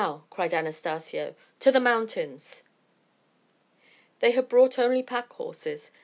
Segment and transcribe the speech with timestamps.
[0.31, 2.63] cried Anastacio, "to the mountains."
[4.19, 5.91] They had brought only pack horses.